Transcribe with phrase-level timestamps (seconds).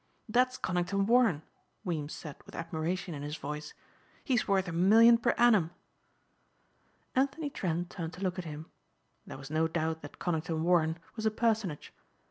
[0.27, 1.43] "That's Conington Warren,"
[1.85, 3.75] Weems said with admiration in his voice,
[4.23, 5.69] "he's worth a million per annum."
[7.13, 8.65] Anthony Trent turned to look at him.
[9.27, 11.93] There was no doubt that Conington Warren was a personage.